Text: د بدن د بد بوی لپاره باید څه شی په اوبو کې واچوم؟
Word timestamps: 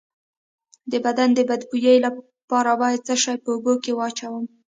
د 0.91 0.93
بدن 1.05 1.29
د 1.33 1.39
بد 1.49 1.61
بوی 1.69 1.97
لپاره 2.05 2.71
باید 2.81 3.05
څه 3.07 3.15
شی 3.23 3.35
په 3.43 3.49
اوبو 3.53 3.73
کې 3.83 3.91
واچوم؟ 3.95 4.45